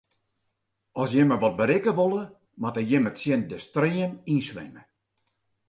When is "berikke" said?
1.59-1.91